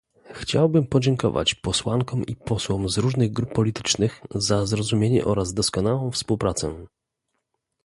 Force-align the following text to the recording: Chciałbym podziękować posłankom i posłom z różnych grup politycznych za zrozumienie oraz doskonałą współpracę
Chciałbym 0.31 0.87
podziękować 0.87 1.55
posłankom 1.55 2.25
i 2.25 2.35
posłom 2.35 2.89
z 2.89 2.97
różnych 2.97 3.31
grup 3.33 3.53
politycznych 3.53 4.21
za 4.35 4.65
zrozumienie 4.65 5.25
oraz 5.25 5.53
doskonałą 5.53 6.11
współpracę 6.11 6.85